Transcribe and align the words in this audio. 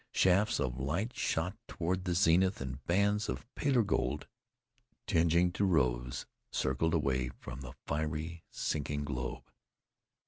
Shafts 0.13 0.59
of 0.59 0.79
light 0.79 1.15
shot 1.15 1.55
toward 1.67 2.05
the 2.05 2.15
zenith, 2.15 2.59
and 2.59 2.83
bands 2.85 3.29
of 3.29 3.45
paler 3.53 3.83
gold, 3.83 4.25
tinging 5.05 5.51
to 5.51 5.63
rose, 5.63 6.25
circled 6.51 6.95
away 6.95 7.29
from 7.39 7.61
the 7.61 7.73
fiery, 7.85 8.43
sinking 8.49 9.03
globe. 9.05 9.43